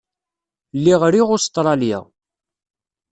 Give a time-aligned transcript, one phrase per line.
[0.77, 1.99] Lliɣ riɣ Ustṛalya.